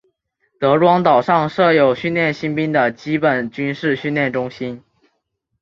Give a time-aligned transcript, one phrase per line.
[0.59, 4.83] 德光岛上设有训练新兵的基本军事训练中心。